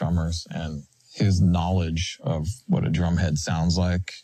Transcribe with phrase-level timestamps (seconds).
[0.00, 0.82] drummers and
[1.12, 4.14] his knowledge of what a drum head sounds like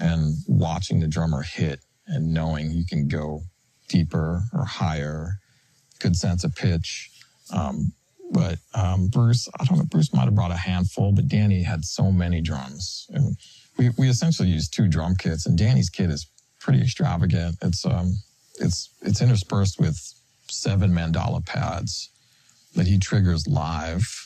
[0.00, 1.78] and watching the drummer hit
[2.08, 3.42] and knowing you can go
[3.88, 5.38] deeper or higher,
[6.00, 7.10] good sense of pitch.
[7.52, 7.92] Um,
[8.32, 11.84] but um, Bruce, I don't know, Bruce might have brought a handful, but Danny had
[11.84, 13.06] so many drums.
[13.10, 13.36] And
[13.78, 16.26] we, we essentially used two drum kits, and Danny's kit is
[16.58, 17.56] pretty extravagant.
[17.62, 18.14] It's um,
[18.58, 19.96] it's it's interspersed with
[20.48, 22.10] seven mandala pads
[22.74, 24.23] that he triggers live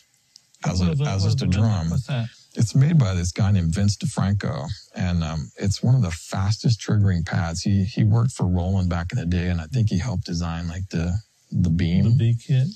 [0.65, 1.91] as a as just a drum.
[1.91, 2.29] What's that?
[2.55, 6.81] It's made by this guy named Vince DeFranco, and um, it's one of the fastest
[6.81, 7.63] triggering pads.
[7.63, 10.67] He he worked for Roland back in the day, and I think he helped design
[10.69, 11.17] like the
[11.53, 12.67] the beam, The B kit.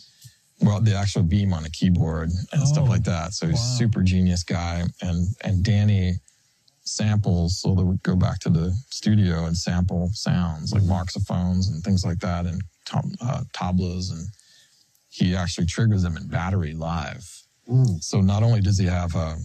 [0.61, 3.33] well, the actual beam on a keyboard and stuff Oh, like that.
[3.35, 3.77] So he's a wow.
[3.79, 6.15] super genius guy, and and Danny
[6.85, 7.59] samples.
[7.61, 12.05] So they would go back to the studio and sample sounds like marxophones and things
[12.05, 14.29] like that, and tom, uh, tablas, and
[15.09, 17.25] he actually triggers them in battery live.
[18.01, 19.37] So not only does he have a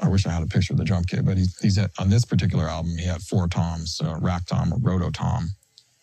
[0.00, 2.08] I wish I had a picture of the drum kit, but he's, he's at, on
[2.08, 5.50] this particular album, he had four toms, uh, rack tom, a roto tom,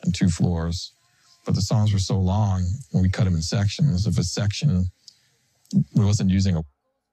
[0.04, 0.92] and two floors.
[1.46, 4.08] But the songs were so long when we cut them in sections.
[4.08, 4.86] If a section
[5.96, 6.64] we wasn't using a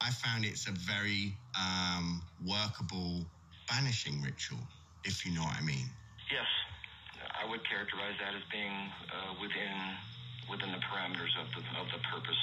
[0.00, 3.24] I found it's a very um, workable
[3.69, 4.58] banishing ritual,
[5.05, 5.86] if you know what I mean.
[6.33, 6.48] Yes,
[7.41, 8.72] I would characterize that as being
[9.12, 9.77] uh, within
[10.50, 12.42] within the parameters of the of the purpose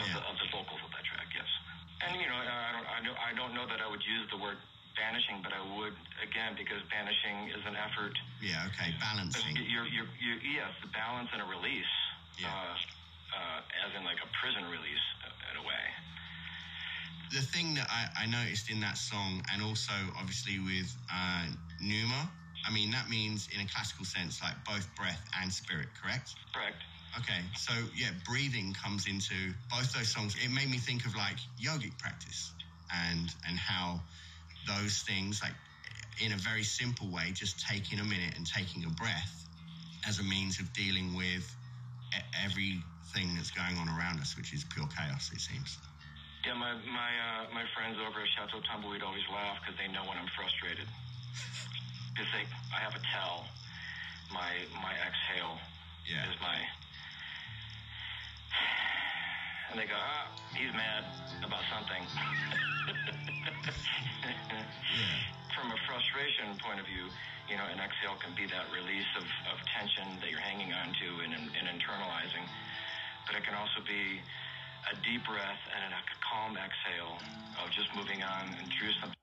[0.00, 1.28] of, the, of the vocals of that track.
[1.34, 1.50] Yes,
[2.06, 4.38] and you know I don't I don't I don't know that I would use the
[4.38, 4.58] word
[4.98, 8.14] banishing, but I would again because banishing is an effort.
[8.42, 9.54] Yeah, okay, balancing.
[9.54, 11.94] You're, you're, you're, yes, the balance and a release,
[12.42, 15.84] uh, uh, as in like a prison release uh, in a way.
[17.30, 21.46] the thing that I, I noticed in that song, and also obviously with uh,
[21.80, 22.30] Pneuma,
[22.66, 26.34] I mean, that means in a classical sense, like both breath and spirit, correct?
[26.54, 26.82] Correct.
[27.16, 30.36] Okay, so yeah, breathing comes into both those songs.
[30.36, 32.54] It made me think of like yogic practice
[32.92, 34.02] and and how
[34.66, 35.54] those things, like
[36.20, 39.46] in a very simple way, just taking a minute and taking a breath
[40.06, 41.56] as a means of dealing with
[42.44, 45.78] everything that's going on around us, which is pure chaos, it seems.
[46.46, 50.04] Yeah, my my uh, my friends over at Chateau Tumbleweed always laugh because they know
[50.08, 50.88] when I'm frustrated.
[52.16, 53.46] Because they, I have a tell.
[54.32, 54.52] My
[54.82, 55.58] my exhale
[56.06, 56.26] Yeah.
[56.28, 56.58] is my.
[59.70, 61.04] And they go, ah, he's mad
[61.44, 62.02] about something.
[65.54, 67.04] From a frustration point of view,
[67.48, 70.88] you know, an exhale can be that release of, of tension that you're hanging on
[70.88, 72.44] to and, and internalizing.
[73.26, 74.20] But it can also be
[74.88, 77.20] a deep breath and a calm exhale
[77.62, 79.16] of just moving on and through something.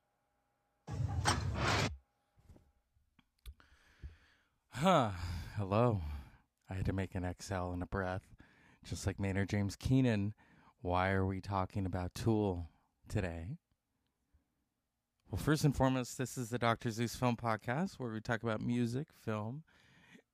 [4.69, 5.12] Huh.
[5.57, 6.01] Hello.
[6.69, 8.34] I had to make an exhale and a breath,
[8.85, 10.34] just like Maynard James Keenan.
[10.81, 12.69] Why are we talking about Tool
[13.09, 13.57] today?
[15.29, 16.91] Well, first and foremost, this is the Dr.
[16.91, 19.63] Zeus Film Podcast where we talk about music, film,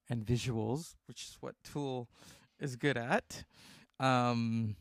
[0.10, 2.10] and visuals, which is what Tool
[2.60, 3.46] is good at.
[4.00, 4.76] Um,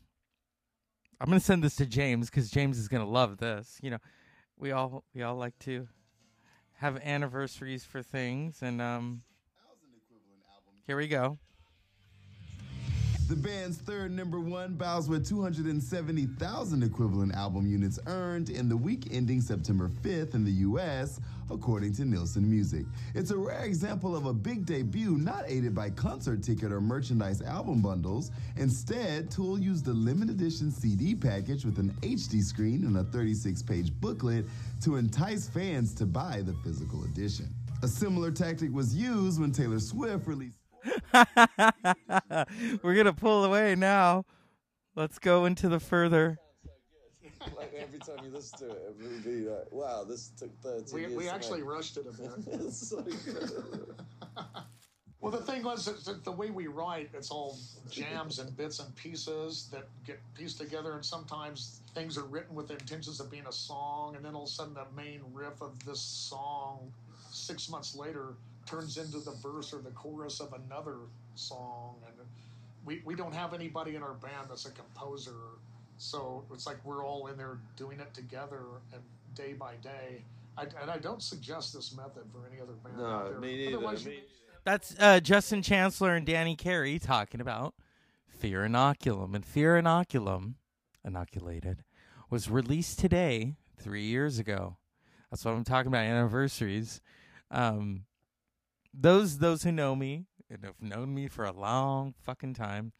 [1.21, 3.79] I'm gonna send this to James because James is gonna love this.
[3.81, 3.99] You know,
[4.57, 5.87] we all we all like to
[6.73, 9.21] have anniversaries for things, and um,
[10.85, 11.37] here we go.
[13.31, 19.07] The band's third number one bows with 270,000 equivalent album units earned in the week
[19.09, 22.85] ending September 5th in the US, according to Nielsen Music.
[23.15, 27.41] It's a rare example of a big debut not aided by concert ticket or merchandise
[27.41, 28.31] album bundles.
[28.57, 33.61] Instead, Tool used a limited edition CD package with an HD screen and a 36
[33.63, 34.43] page booklet
[34.81, 37.47] to entice fans to buy the physical edition.
[37.81, 40.60] A similar tactic was used when Taylor Swift released.
[42.83, 44.25] We're gonna pull away now.
[44.95, 46.37] Let's go into the further.
[47.57, 50.85] like every time you listen to it, it would be like, wow, this took 13
[50.93, 51.13] We, years.
[51.13, 51.69] we actually make.
[51.69, 52.31] rushed it a bit.
[52.61, 53.95] it's so good.
[55.21, 57.57] Well, the thing was that that the way we write, it's all
[57.89, 62.67] jams and bits and pieces that get pieced together, and sometimes things are written with
[62.69, 65.61] the intentions of being a song, and then all of a sudden the main riff
[65.61, 66.91] of this song,
[67.29, 68.33] six months later,
[68.71, 70.97] turns into the verse or the chorus of another
[71.35, 72.15] song, and
[72.85, 75.35] we we don't have anybody in our band that's a composer,
[75.97, 78.61] so it's like we're all in there doing it together
[78.93, 79.01] and
[79.35, 80.23] day by day.
[80.57, 83.39] I, and I don't suggest this method for any other band out No, there.
[83.39, 83.77] me neither.
[83.77, 84.25] Otherwise, Me neither.
[84.63, 87.73] That's uh, Justin Chancellor and Danny Carey talking about
[88.27, 89.33] Fear Inoculum.
[89.33, 90.55] And Fear Inoculum,
[91.05, 91.83] inoculated,
[92.29, 94.77] was released today, three years ago.
[95.31, 97.01] That's what I'm talking about, anniversaries.
[97.49, 98.03] Um,
[98.93, 102.93] those those who know me and have known me for a long fucking time,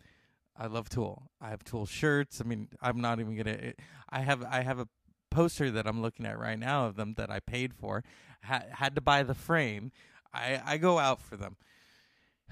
[0.57, 1.31] I love Tool.
[1.39, 2.41] I have Tool shirts.
[2.41, 3.57] I mean, I'm not even gonna.
[3.61, 3.71] Eh,
[4.09, 4.87] I have I have a
[5.29, 8.03] poster that I'm looking at right now of them that I paid for.
[8.43, 9.91] Ha- had to buy the frame.
[10.33, 11.57] I I go out for them.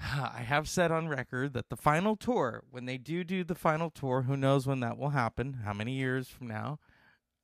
[0.00, 3.90] I have said on record that the final tour, when they do do the final
[3.90, 5.60] tour, who knows when that will happen?
[5.64, 6.78] How many years from now?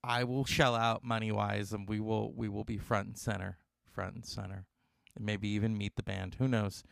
[0.03, 3.59] I will shell out money wise, and we will we will be front and center,
[3.93, 4.67] front and center,
[5.19, 6.37] maybe even meet the band.
[6.39, 6.83] Who knows?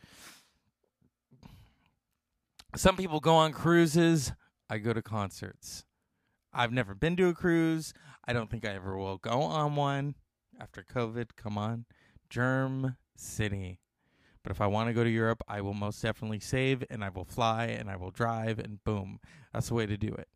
[2.75, 4.33] Some people go on cruises.
[4.69, 5.85] I go to concerts.
[6.51, 7.93] I've never been to a cruise.
[8.27, 10.15] I don't think I ever will go on one
[10.59, 11.29] after COVID.
[11.35, 11.85] Come on.
[12.29, 13.79] Germ City.
[14.43, 17.09] But if I want to go to Europe, I will most definitely save and I
[17.09, 19.19] will fly and I will drive and boom.
[19.53, 20.27] That's the way to do it.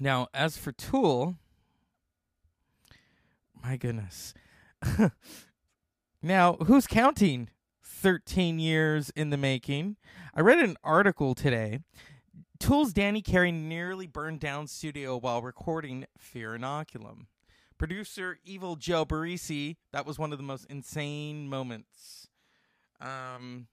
[0.00, 1.36] Now, as for Tool,
[3.62, 4.34] my goodness.
[6.22, 7.50] now, who's counting?
[7.84, 9.96] 13 years in the making.
[10.34, 11.80] I read an article today.
[12.58, 17.26] Tool's Danny Carey nearly burned down studio while recording Fear Inoculum.
[17.78, 22.28] Producer Evil Joe Barresi, that was one of the most insane moments.
[23.00, 23.66] Um,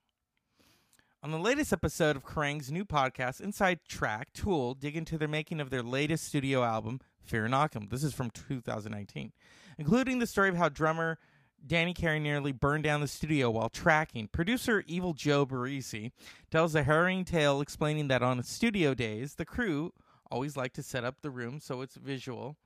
[1.22, 5.62] on the latest episode of Kerrang's new podcast, Inside Track, Tool dig into the making
[5.62, 7.90] of their latest studio album, Fear Inoculum.
[7.90, 9.32] This is from 2019,
[9.78, 11.18] including the story of how drummer
[11.66, 14.28] Danny Carey nearly burned down the studio while tracking.
[14.28, 16.12] Producer Evil Joe Barresi
[16.52, 19.94] tells a harrowing tale explaining that on studio days, the crew
[20.30, 22.58] always like to set up the room so it's visual.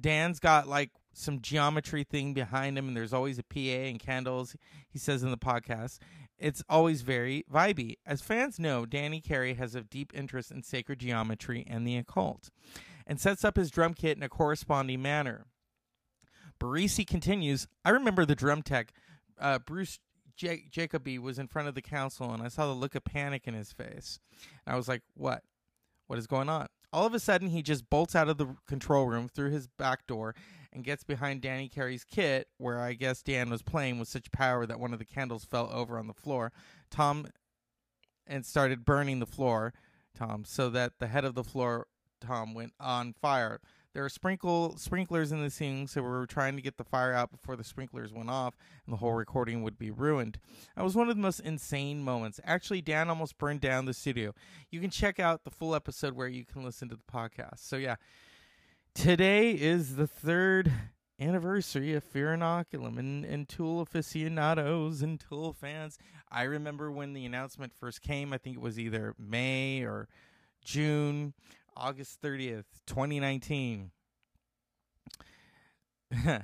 [0.00, 4.54] Dan's got like some geometry thing behind him, and there's always a PA and candles,
[4.88, 5.98] he says in the podcast.
[6.38, 7.96] It's always very vibey.
[8.06, 12.50] As fans know, Danny Carey has a deep interest in sacred geometry and the occult,
[13.06, 15.46] and sets up his drum kit in a corresponding manner.
[16.60, 18.92] Barresi continues, I remember the drum tech,
[19.40, 19.98] uh, Bruce
[20.36, 23.46] J- Jacoby, was in front of the council, and I saw the look of panic
[23.46, 24.20] in his face.
[24.66, 25.42] And I was like, what?
[26.06, 26.66] What is going on?
[26.92, 30.06] All of a sudden, he just bolts out of the control room through his back
[30.06, 30.34] door
[30.72, 34.64] and gets behind Danny Carey's kit, where I guess Dan was playing with such power
[34.64, 36.52] that one of the candles fell over on the floor.
[36.90, 37.26] Tom
[38.26, 39.72] and started burning the floor,
[40.14, 41.86] Tom, so that the head of the floor,
[42.20, 43.60] Tom, went on fire.
[43.98, 47.12] There are sprinkle sprinklers in the scene, so we were trying to get the fire
[47.12, 48.54] out before the sprinklers went off,
[48.86, 49.18] and the whole mm-hmm.
[49.18, 50.38] recording would be ruined.
[50.76, 52.38] That was one of the most insane moments.
[52.44, 54.36] Actually, Dan almost burned down the studio.
[54.70, 57.58] You can check out the full episode where you can listen to the podcast.
[57.58, 57.96] So yeah,
[58.94, 60.70] today is the third
[61.18, 65.98] anniversary of Fear Inoculum and, and Tool aficionados and Tool fans.
[66.30, 70.06] I remember when the announcement first came, I think it was either May or
[70.64, 71.34] June.
[71.78, 73.92] August 30th, 2019.
[76.10, 76.42] it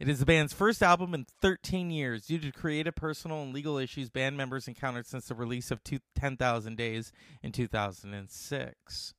[0.00, 2.26] is the band's first album in 13 years.
[2.26, 6.00] Due to creative, personal, and legal issues band members encountered since the release of two,
[6.16, 9.14] 10,000 Days in 2006.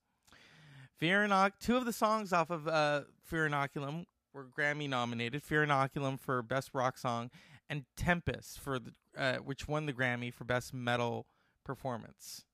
[0.97, 5.43] Fear Inoc- two of the songs off of uh, Fear Inoculum were Grammy nominated.
[5.43, 7.31] Fear Inoculum for Best Rock Song
[7.69, 11.25] and Tempest for the, uh, which won the Grammy for Best Metal
[11.63, 12.45] Performance.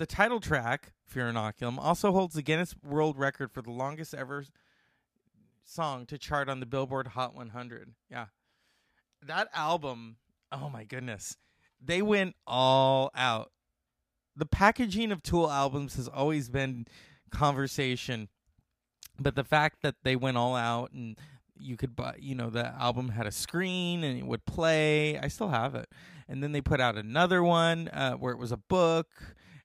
[0.00, 4.46] The title track, Fear Inoculum, also holds the Guinness World Record for the longest ever
[5.62, 7.92] song to chart on the Billboard Hot 100.
[8.10, 8.28] Yeah.
[9.26, 10.16] That album,
[10.50, 11.36] oh my goodness.
[11.84, 13.52] They went all out.
[14.34, 16.86] The packaging of Tool albums has always been
[17.30, 18.30] conversation,
[19.18, 21.18] but the fact that they went all out and
[21.58, 25.18] you could buy, you know, the album had a screen and it would play.
[25.18, 25.90] I still have it.
[26.26, 29.08] And then they put out another one uh, where it was a book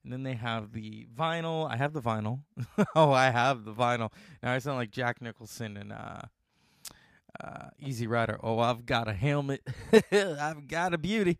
[0.06, 1.68] and then they have the vinyl.
[1.70, 2.42] I have the vinyl.
[2.96, 4.12] oh, I have the vinyl.
[4.44, 6.22] Now I sound like Jack Nicholson and uh,
[7.44, 8.40] uh, Easy Rider.
[8.44, 9.62] Oh, I've got a helmet.
[10.12, 11.40] I've got a beauty.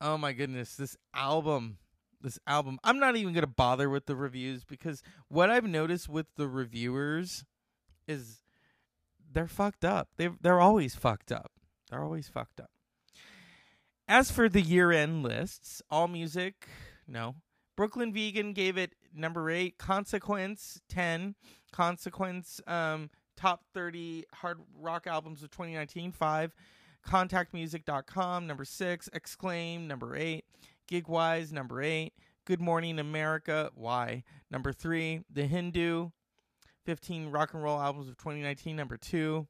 [0.00, 1.76] Oh my goodness, this album.
[2.22, 2.78] This album.
[2.82, 7.44] I'm not even gonna bother with the reviews because what I've noticed with the reviewers
[8.08, 8.40] is
[9.30, 10.08] they're fucked up.
[10.16, 11.52] They they're always fucked up.
[11.90, 12.70] They're always fucked up.
[14.08, 16.68] As for the year-end lists, all music,
[17.06, 17.34] no.
[17.76, 19.78] Brooklyn Vegan gave it number eight.
[19.78, 21.34] Consequence ten.
[21.72, 26.54] Consequence um, top thirty hard rock albums of 2019 five.
[27.06, 29.08] Contactmusic.com number six.
[29.12, 30.44] Exclaim number eight.
[30.90, 32.12] Gigwise number eight.
[32.44, 35.22] Good Morning America why number three.
[35.32, 36.10] The Hindu
[36.84, 39.46] 15 rock and roll albums of 2019 number two.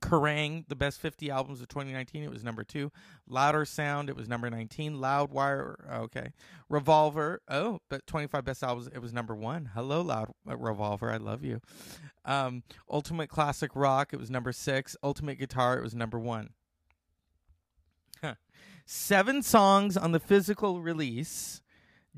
[0.00, 2.90] Kerrang, the best 50 albums of 2019, it was number two.
[3.26, 4.94] Louder Sound, it was number 19.
[4.94, 6.32] Loudwire, okay.
[6.68, 9.70] Revolver, oh, but 25 best albums, it was number one.
[9.74, 11.60] Hello, Loud uh, Revolver, I love you.
[12.24, 14.96] Um, Ultimate Classic Rock, it was number six.
[15.02, 16.50] Ultimate Guitar, it was number one.
[18.22, 18.34] Huh.
[18.84, 21.60] Seven songs on the physical release,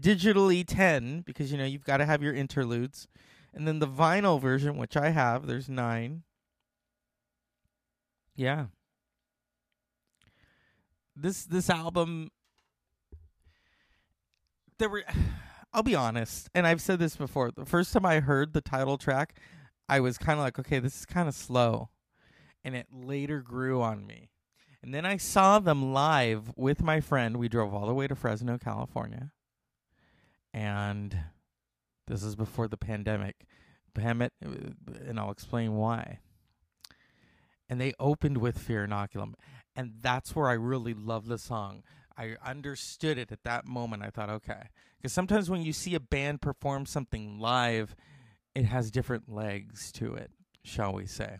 [0.00, 3.08] digitally 10, because you know you've got to have your interludes.
[3.52, 6.22] And then the vinyl version, which I have, there's nine.
[8.40, 8.68] Yeah.
[11.14, 12.30] This this album
[14.78, 15.04] there were
[15.74, 17.50] I'll be honest, and I've said this before.
[17.50, 19.38] The first time I heard the title track,
[19.90, 21.90] I was kind of like, okay, this is kind of slow.
[22.64, 24.30] And it later grew on me.
[24.82, 27.36] And then I saw them live with my friend.
[27.36, 29.30] We drove all the way to Fresno, California.
[30.52, 31.16] And
[32.08, 33.36] this is before the pandemic.
[33.94, 36.18] Pandemic, uh, and I'll explain why
[37.70, 39.34] and they opened with Fear Inoculum.
[39.76, 41.84] And that's where I really love the song.
[42.18, 44.02] I understood it at that moment.
[44.02, 44.64] I thought, okay.
[44.98, 47.94] Because sometimes when you see a band perform something live,
[48.54, 50.32] it has different legs to it,
[50.64, 51.38] shall we say.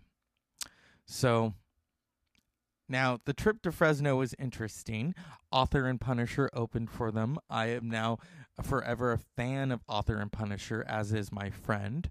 [1.05, 1.55] So
[2.89, 5.15] now the trip to Fresno was interesting.
[5.51, 7.39] Author and Punisher opened for them.
[7.51, 8.19] I am now
[8.63, 12.09] forever a fan of Author and Punisher, as is my friend.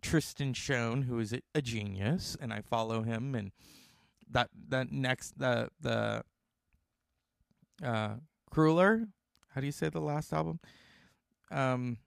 [0.00, 3.34] Tristan Shone, who is a genius, and I follow him.
[3.34, 3.52] And
[4.30, 6.22] that that next the the
[7.82, 8.14] uh
[8.52, 9.08] Krüller,
[9.54, 10.60] how do you say the last album?
[11.50, 11.98] Um,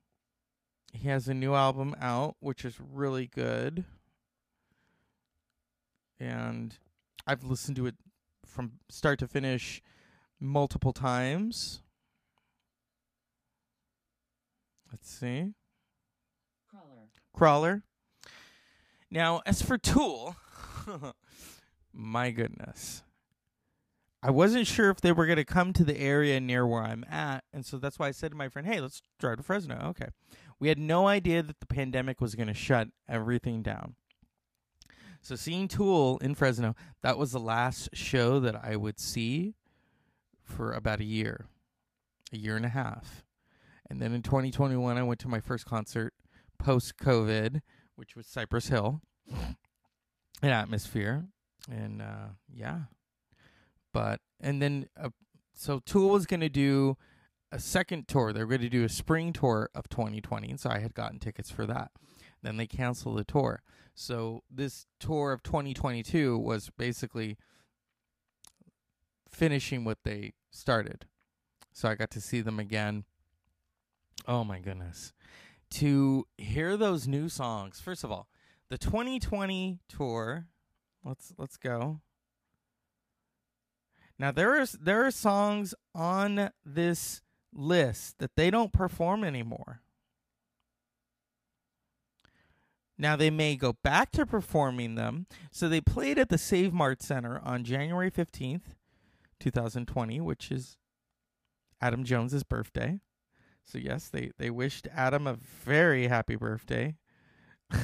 [0.93, 3.85] he has a new album out, which is really good,
[6.19, 6.77] and
[7.25, 7.95] I've listened to it
[8.45, 9.81] from start to finish
[10.39, 11.81] multiple times.
[14.91, 15.53] Let's see.
[17.33, 17.83] Crawler.
[19.09, 20.35] Now, as for Tool,
[21.93, 23.03] my goodness.
[24.25, 27.03] I wasn't sure if they were going to come to the area near where I'm
[27.09, 27.43] at.
[27.51, 29.87] And so that's why I said to my friend, hey, let's drive to Fresno.
[29.89, 30.07] Okay.
[30.59, 33.95] We had no idea that the pandemic was going to shut everything down.
[35.21, 39.55] So seeing Tool in Fresno, that was the last show that I would see
[40.41, 41.47] for about a year,
[42.31, 43.25] a year and a half.
[43.89, 46.13] And then in 2021, I went to my first concert
[46.63, 47.61] post COVID,
[47.95, 49.01] which was Cypress Hill,
[50.41, 51.25] an atmosphere,
[51.69, 52.83] and uh, yeah.
[53.93, 55.09] But and then uh,
[55.53, 56.97] so Tool was going to do
[57.51, 58.33] a second tour.
[58.33, 61.19] They were going to do a spring tour of 2020, and so I had gotten
[61.19, 61.91] tickets for that.
[62.41, 63.61] Then they canceled the tour.
[63.93, 67.37] So this tour of 2022 was basically
[69.29, 71.05] finishing what they started.
[71.73, 73.03] So I got to see them again.
[74.27, 75.13] Oh my goodness
[75.73, 77.79] to hear those new songs.
[77.79, 78.27] First of all,
[78.69, 80.47] the 2020 tour.
[81.03, 82.01] Let's let's go.
[84.17, 89.81] Now there is there are songs on this list that they don't perform anymore.
[92.97, 95.25] Now they may go back to performing them.
[95.51, 98.75] So they played at the Save Mart Center on January 15th,
[99.39, 100.77] 2020, which is
[101.81, 102.99] Adam Jones's birthday.
[103.65, 106.95] So yes, they they wished Adam a very happy birthday.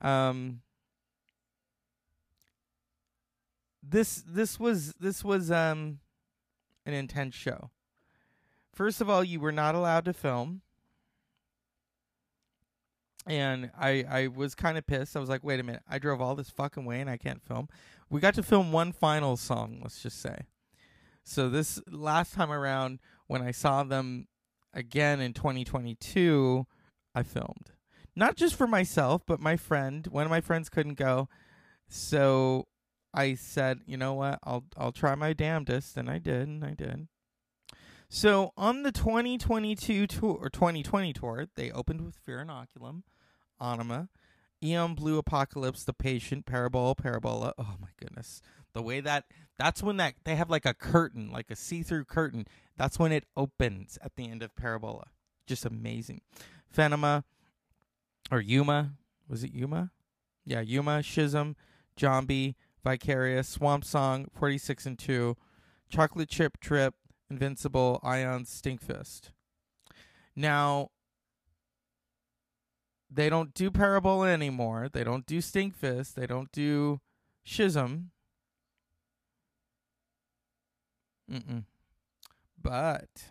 [0.00, 0.60] um
[3.82, 5.98] this this was this was um
[6.84, 7.70] an intense show.
[8.72, 10.62] First of all, you were not allowed to film.
[13.26, 15.16] And I I was kind of pissed.
[15.16, 15.82] I was like, "Wait a minute.
[15.88, 17.68] I drove all this fucking way and I can't film."
[18.08, 20.46] We got to film one final song, let's just say.
[21.24, 24.28] So this last time around when I saw them
[24.72, 26.66] again in 2022,
[27.14, 27.72] I filmed.
[28.14, 30.06] Not just for myself, but my friend.
[30.06, 31.28] One of my friends couldn't go.
[31.88, 32.66] So
[33.12, 34.38] I said, you know what?
[34.42, 37.08] I'll I'll try my damnedest, and I did, and I did.
[38.08, 43.02] So on the 2022 tour or 2020 tour, they opened with Fear Inoculum,
[43.60, 44.08] Anima,
[44.62, 47.52] Eon Blue Apocalypse, The Patient, Parabola, Parabola.
[47.58, 48.40] Oh my goodness.
[48.74, 49.24] The way that
[49.58, 52.46] that's when that they have like a curtain, like a see-through curtain.
[52.76, 55.06] That's when it opens at the end of Parabola.
[55.46, 56.20] Just amazing.
[56.76, 57.24] Pneuma
[58.30, 58.92] or Pneuma.
[59.28, 59.90] Was it Pneuma?
[60.44, 61.56] Yeah, Pneuma, Schism,
[61.98, 65.36] Jambi, Vicarious, Swamp Song, 46 and 2,
[65.88, 66.94] Chocolate Chip Trip,
[67.28, 69.30] Invincible, Ion, Stinkfist.
[70.36, 70.90] Now,
[73.10, 74.88] they don't do Parabola anymore.
[74.92, 76.14] They don't do Stinkfist.
[76.14, 77.00] They don't do
[77.44, 78.10] Schism.
[81.30, 81.64] Mm-mm.
[82.60, 83.30] But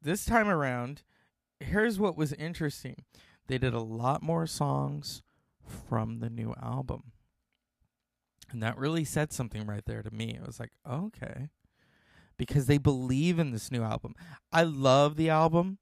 [0.00, 1.02] this time around,
[1.58, 3.04] here's what was interesting.
[3.46, 5.22] They did a lot more songs
[5.88, 7.12] from the new album.
[8.50, 10.34] And that really said something right there to me.
[10.34, 11.50] It was like, okay.
[12.36, 14.14] Because they believe in this new album.
[14.52, 15.78] I love the album.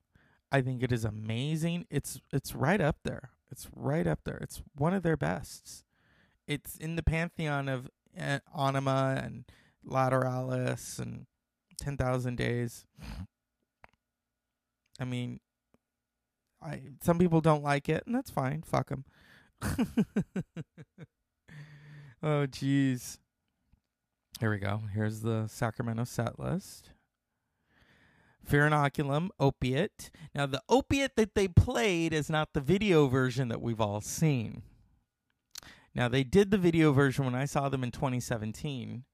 [0.51, 1.87] I think it is amazing.
[1.91, 3.31] It's it's right up there.
[3.51, 4.39] It's right up there.
[4.39, 5.85] It's one of their bests.
[6.47, 9.45] It's in the pantheon of uh, Ænima and
[9.87, 11.27] Lateralus and
[11.81, 12.85] 10,000 Days.
[15.01, 15.41] I mean,
[16.61, 18.63] I some people don't like it, and that's fine.
[18.63, 19.05] Fuck them.
[22.23, 23.19] oh, jeez.
[24.41, 24.83] Here we go.
[24.93, 26.91] Here's the Sacramento set list.
[28.45, 30.11] Fear Inoculum, Opiate.
[30.35, 34.63] Now, the opiate that they played is not the video version that we've all seen.
[35.95, 39.05] Now, they did the video version when I saw them in 2017.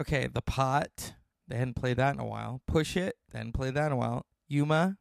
[0.00, 1.14] Okay, The Pot.
[1.48, 2.60] They hadn't played that in a while.
[2.70, 3.12] Pushit.
[3.30, 4.26] They hadn't played that in a while.
[4.48, 4.98] Pneuma.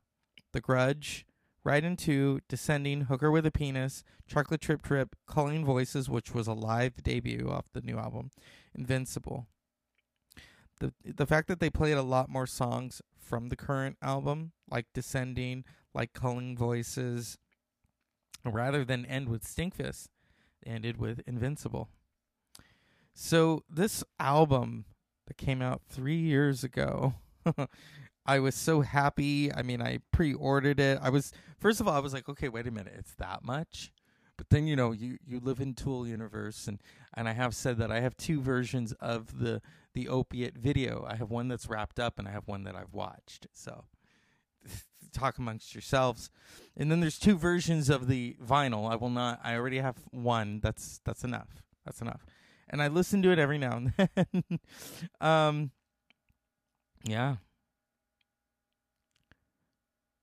[0.54, 1.26] The Grudge.
[1.66, 6.54] Right into Descending, Hooker with a Penis, Chocolate Trip Trip, Calling Voices, which was a
[6.54, 8.30] live debut off the new album,
[8.76, 9.48] Invincible.
[10.80, 14.86] The the fact that they played a lot more songs from the current album, like
[14.94, 17.40] Descending, like Calling Voices,
[18.46, 20.10] rather than end with Stinkfist,
[20.68, 21.90] ended with Invincible.
[23.16, 24.86] So this album
[25.26, 27.16] that came out three years ago
[28.26, 29.54] I was so happy.
[29.54, 31.00] I mean, I pre-ordered it.
[31.02, 33.92] I was first of all, I was like, okay, wait a minute, it's that much.
[34.38, 36.82] But then you know, you you live in Tool universe, and
[37.14, 39.62] and I have said that I have two versions of the
[39.94, 41.06] the opiate video.
[41.08, 43.48] I have one that's wrapped up, and I have one that I've watched.
[43.54, 43.86] So
[45.14, 46.30] talk amongst yourselves.
[46.76, 48.92] And then there's two versions of the vinyl.
[48.92, 49.40] I will not.
[49.44, 50.60] I already have one.
[50.62, 51.64] That's that's enough.
[51.86, 52.26] That's enough.
[52.70, 54.60] And I listen to it every now and then.
[55.22, 55.72] um,
[57.04, 57.36] yeah,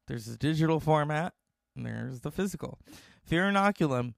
[0.09, 1.35] there's the digital format,
[1.77, 2.79] and there's the physical.
[3.25, 4.15] Fear Inoculum,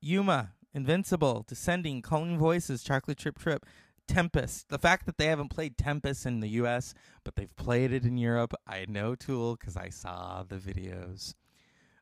[0.00, 3.66] Pneuma, Invincible, Descending, Calling Voices, Chocolate Trip Trip,
[4.06, 4.68] Tempest.
[4.68, 8.16] The fact that they haven't played Tempest in the US, but they've played it in
[8.16, 11.34] Europe, I know Tool because I saw the videos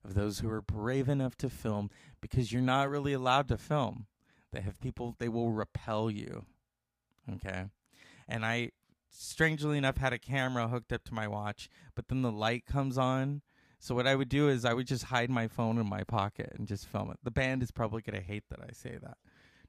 [0.05, 4.07] of those who were brave enough to film because you're not really allowed to film.
[4.53, 6.45] They have people, they will repel you.
[7.35, 7.65] Okay.
[8.29, 8.71] And I
[9.11, 12.97] strangely enough had a camera hooked up to my watch, but then the light comes
[12.99, 13.43] on.
[13.79, 16.53] So what I would do is I would just hide my phone in my pocket
[16.57, 17.19] and just film it.
[17.23, 19.19] The band is probably going to hate that I say that.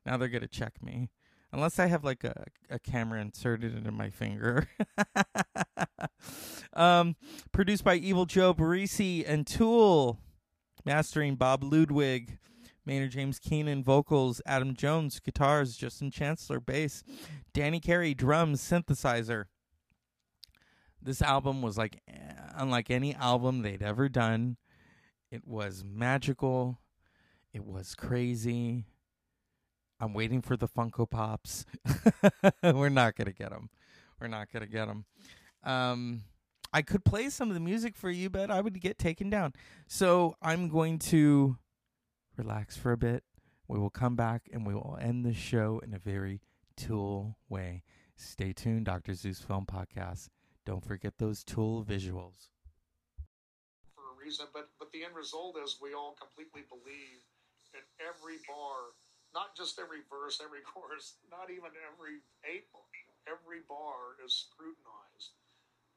[0.06, 1.10] Now they're going to check me.
[1.52, 4.68] Unless I have like a, a camera inserted into my finger.
[6.74, 7.16] um,
[7.52, 10.20] produced by Evil Joe Barresi and Tool.
[10.86, 12.38] Mastering Bob Ludwig.
[12.86, 17.04] Maynard James Keenan vocals, Adam Jones guitars, Justin Chancellor bass,
[17.54, 19.46] Danny Carey drums, synthesizer.
[21.02, 24.58] This album was like eh, unlike any album they'd ever done.
[25.32, 26.80] It was magical.
[27.54, 28.86] It was crazy.
[30.00, 31.66] I'm waiting for the Funko Pops.
[32.64, 33.70] We're not gonna get them.
[34.20, 35.06] We're not gonna get them.
[35.64, 36.24] Um,
[36.74, 39.54] I could play some of the music for you, but I would get taken down.
[39.88, 41.58] So I'm going to
[42.38, 43.24] relax for a bit.
[43.68, 46.42] We will come back and we will end the show in a very
[46.76, 47.84] tool way.
[48.16, 49.14] Stay tuned, Dr.
[49.14, 50.30] Zeus Film Podcast.
[50.66, 52.50] Don't forget those tool visuals.
[53.96, 57.20] For a reason, but but the end result is we all completely believe
[57.74, 58.96] in every bar,
[59.34, 62.88] not just every verse, every chorus, not even every eight bar.
[63.24, 65.36] Every bar is scrutinized,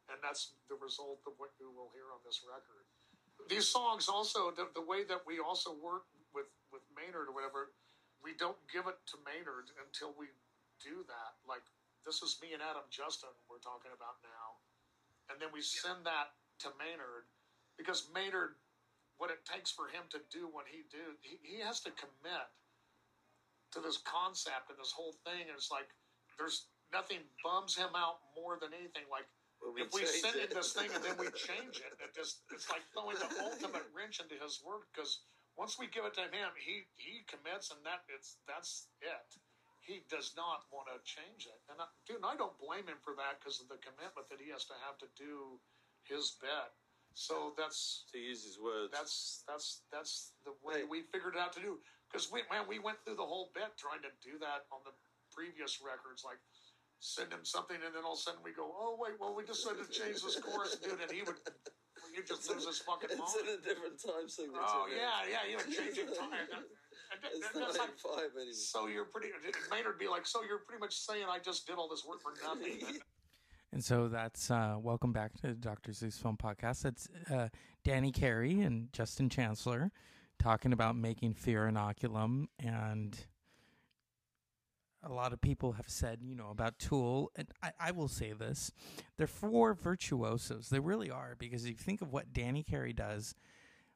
[0.07, 2.87] and that's the result of what you will hear on this record.
[3.51, 6.07] These songs also, the, the way that we also work
[6.73, 7.75] with Maynard or whatever,
[8.23, 10.33] we don't give it to Maynard until we
[10.83, 11.33] do that.
[11.47, 11.65] Like
[12.05, 14.59] this is me and Adam Justin we're talking about now,
[15.31, 17.29] and then we send that to Maynard
[17.77, 18.57] because Maynard,
[19.21, 22.49] what it takes for him to do what he do, he, he has to commit
[23.73, 25.49] to this concept and this whole thing.
[25.49, 25.89] And it's like
[26.41, 29.05] there's nothing bums him out more than anything.
[29.13, 29.29] Like
[29.61, 30.53] we if we send it.
[30.53, 33.85] him this thing and then we change it, it just it's like throwing the ultimate
[33.93, 35.25] wrench into his work because
[35.57, 39.29] once we give it to him, he he commits and that it's that's it.
[39.81, 43.15] He does not want to change it, and I, dude, I don't blame him for
[43.23, 45.63] that because of the commitment that he has to have to do
[46.03, 46.71] his bit.
[47.15, 48.93] So that's To use his words.
[48.93, 51.79] that's that's that's the way we figured it out to do.
[52.11, 54.93] Because we man, we went through the whole bit trying to do that on the
[55.33, 56.43] previous records, like
[57.01, 59.47] send him something, and then all of a sudden we go, oh wait, well we
[59.47, 61.39] had to change this chorus, dude, and he would
[62.17, 63.49] you just lose his fucking It's mind.
[63.49, 64.59] in a different time signature.
[64.65, 64.97] Oh man.
[64.99, 66.33] yeah, yeah, you would change it time.
[66.33, 68.53] And that- It's not like, five anymore.
[68.53, 69.29] so you're pretty.
[69.71, 72.33] Maynard be like, so you're pretty much saying I just did all this work for
[72.45, 72.99] nothing.
[73.73, 75.93] And so that's uh, welcome back to Dr.
[75.93, 76.83] Zeus Film Podcast.
[76.83, 77.49] That's uh,
[77.85, 79.91] Danny Carey and Justin Chancellor
[80.39, 83.19] talking about making fear inoculum and
[85.03, 88.33] a lot of people have said, you know, about Tool, and I, I will say
[88.33, 88.73] this.
[89.17, 90.69] They're four virtuosos.
[90.69, 93.35] They really are, because if you think of what Danny Carey does,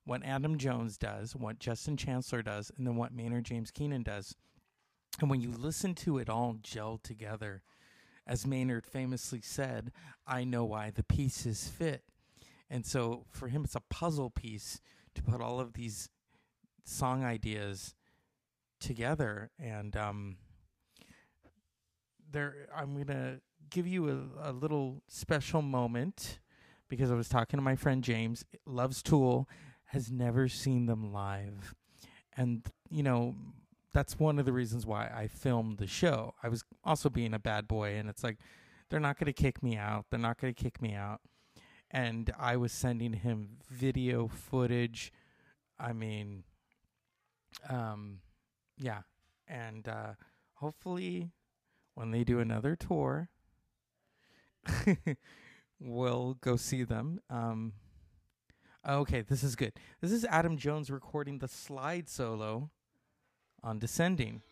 [0.05, 4.35] what Adam Jones does, what Justin Chancellor does, and then what Maynard James Keenan does,
[5.21, 7.63] and when you listen to it all gel together,
[8.27, 9.93] as Maynard famously said,
[10.27, 12.05] I know why the pieces fit.
[12.71, 14.81] And so for him, it's a puzzle piece
[15.15, 16.09] to put all of these
[16.85, 17.95] song ideas
[18.79, 19.51] together.
[19.59, 20.37] And um,
[22.31, 23.41] there, I'm gonna
[23.71, 26.39] give you a, a little special moment
[26.89, 29.49] because I was talking to my friend James, loves Tool,
[29.87, 31.75] has never seen them live,
[32.37, 33.35] and you know
[33.93, 36.35] that's one of the reasons why I filmed the show.
[36.43, 38.39] I was also being a bad boy, and it's like
[38.89, 40.07] they're not to kick me out.
[40.11, 41.21] They're not to kick me out.
[41.91, 45.13] And I was sending him video footage.
[45.79, 46.45] I mean,
[47.69, 48.21] um,
[48.79, 49.03] yeah,
[49.49, 50.13] and uh,
[50.55, 51.31] hopefully,
[51.95, 53.29] when they do another tour,
[55.81, 57.21] we'll go see them.
[57.29, 57.73] Um,
[58.89, 59.73] okay, this is good.
[60.01, 62.71] This is Adam Jones recording the slide solo
[63.63, 64.43] on descending.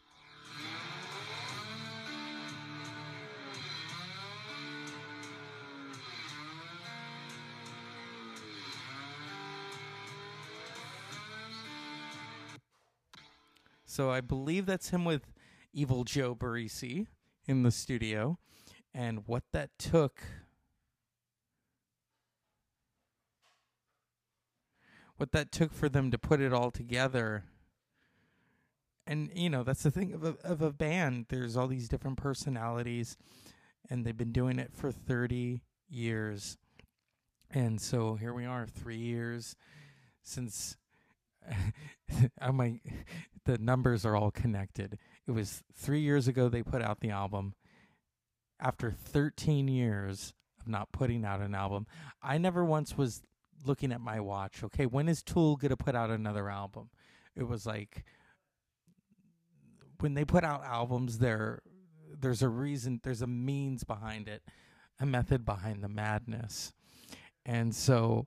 [13.99, 15.33] So I believe that's him with
[15.73, 17.09] Evil Joe Barresi
[17.49, 18.39] in the studio.
[18.95, 20.23] And what that took
[25.17, 27.43] what that took for them to put it all together.
[29.05, 31.27] And you know that's the thing of a, of a band.
[31.29, 33.17] There's all these different personalities
[33.91, 36.57] and they've been doing it for 30 years.
[37.51, 39.57] And so here we are 3 years
[40.23, 40.77] since
[42.41, 42.81] I might
[43.45, 47.55] the numbers are all connected it was 3 years ago they put out the album
[48.59, 51.87] after 13 years of not putting out an album
[52.21, 53.23] I never once was
[53.65, 56.91] looking at my watch okay when is Tool going to put out another album
[57.37, 58.05] it was like
[60.01, 61.63] when they put out albums, there
[62.21, 64.43] there's a reason, there's a means behind it,
[65.01, 66.73] a method behind the madness,
[67.45, 68.27] and so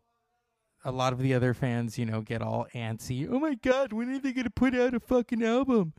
[0.84, 3.28] a lot of the other fans, you know, get all antsy.
[3.30, 5.94] Oh my god, when are they gonna put out a fucking album?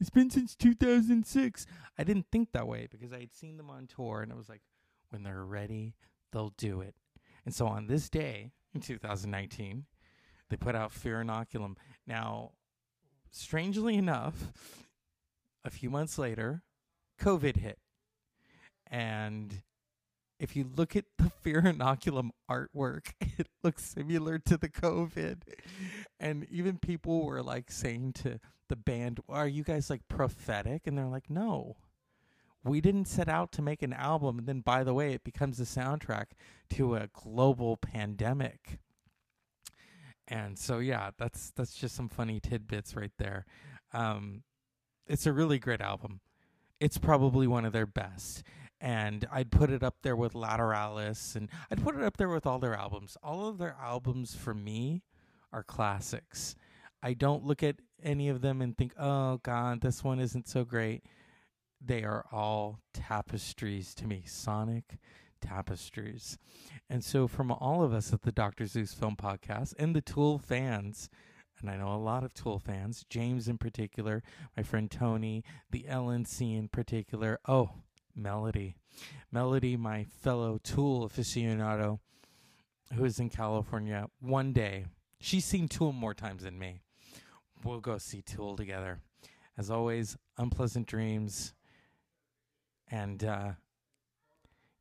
[0.00, 1.66] It's been since 2006.
[1.98, 4.48] I didn't think that way because I had seen them on tour, and I was
[4.48, 4.62] like,
[5.10, 5.94] when they're ready,
[6.32, 6.94] they'll do it.
[7.44, 9.86] And so on this day in 2019,
[10.50, 11.76] they put out Fear Inoculum.
[12.06, 12.52] Now,
[13.30, 14.52] strangely enough,
[15.64, 16.62] a few months later,
[17.20, 17.78] COVID hit.
[18.90, 19.62] And
[20.38, 25.42] if you look at the Fear Inoculum artwork, it looks similar to the COVID.
[26.20, 30.86] And even people were like saying to the band, Are you guys like prophetic?
[30.86, 31.76] And they're like, No.
[32.64, 34.38] We didn't set out to make an album.
[34.38, 36.26] And then, by the way, it becomes the soundtrack
[36.70, 38.80] to a global pandemic.
[40.26, 43.46] And so, yeah, that's that's just some funny tidbits right there.
[43.92, 44.42] Um,
[45.06, 46.20] it's a really great album.
[46.80, 48.42] It's probably one of their best.
[48.80, 52.46] And I'd put it up there with Lateralus and I'd put it up there with
[52.46, 53.16] all their albums.
[53.22, 55.02] All of their albums for me
[55.52, 56.54] are classics.
[57.02, 60.64] I don't look at any of them and think, oh, God, this one isn't so
[60.64, 61.04] great.
[61.80, 64.98] They are all tapestries to me, sonic
[65.40, 66.38] tapestries.
[66.90, 68.66] And so, from all of us at the Dr.
[68.66, 71.08] Zeus Film Podcast and the Tool fans,
[71.60, 74.22] and I know a lot of Tool fans, James in particular,
[74.56, 77.38] my friend Tony, the LNC in particular.
[77.46, 77.70] Oh,
[78.14, 78.76] Melody.
[79.30, 82.00] Melody, my fellow Tool aficionado
[82.94, 84.08] who is in California.
[84.20, 84.86] One day,
[85.20, 86.80] she's seen Tool more times than me
[87.64, 89.00] we'll go see Tool together.
[89.56, 91.52] As always, unpleasant dreams
[92.90, 93.52] and uh,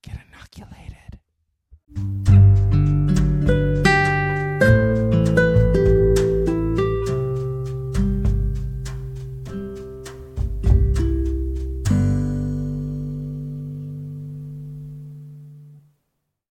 [0.01, 1.19] get inoculated.